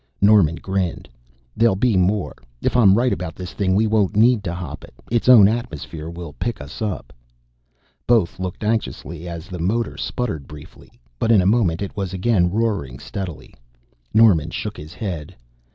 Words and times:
Norman 0.19 0.55
grinned. 0.55 1.07
"There'll 1.55 1.75
be 1.75 1.95
more. 1.95 2.33
If 2.59 2.75
I'm 2.75 2.95
right 2.95 3.13
about 3.13 3.35
this 3.35 3.53
thing 3.53 3.75
we 3.75 3.85
won't 3.85 4.15
need 4.15 4.43
to 4.45 4.53
hop 4.55 4.83
it 4.83 4.95
its 5.11 5.29
own 5.29 5.47
atmosphere 5.47 6.09
will 6.09 6.33
pick 6.39 6.59
us 6.59 6.81
up." 6.81 7.13
Both 8.07 8.39
looked 8.39 8.63
anxious 8.63 9.05
as 9.05 9.47
the 9.47 9.59
motor 9.59 9.97
sputtered 9.97 10.47
briefly. 10.47 10.99
But 11.19 11.31
in 11.31 11.39
a 11.39 11.45
moment 11.45 11.83
it 11.83 11.95
was 11.95 12.13
again 12.13 12.49
roaring 12.49 12.97
steadily. 12.97 13.53
Norman 14.11 14.49
shook 14.49 14.75
his 14.75 14.95
head. 14.95 15.35